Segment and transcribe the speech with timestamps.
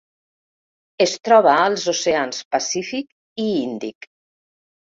[1.05, 4.09] Es troba als oceans Pacífic i Índic.